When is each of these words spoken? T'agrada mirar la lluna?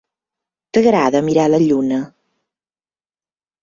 T'agrada 0.77 1.23
mirar 1.29 1.47
la 1.53 1.61
lluna? 1.69 2.03